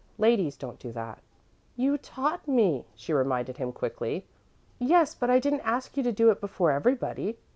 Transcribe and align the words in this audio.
Ladies 0.17 0.57
don't 0.57 0.79
do 0.79 0.91
that." 0.93 1.19
"You 1.75 1.95
taught 1.95 2.47
me," 2.47 2.87
she 2.95 3.13
reminded 3.13 3.57
him, 3.57 3.71
quickly. 3.71 4.25
"Yes, 4.79 5.13
but 5.13 5.29
I 5.29 5.37
didn't 5.37 5.59
ask 5.61 5.95
you 5.95 6.01
to 6.01 6.11
do 6.11 6.31
it 6.31 6.41
before 6.41 6.71
everybody. 6.71 7.37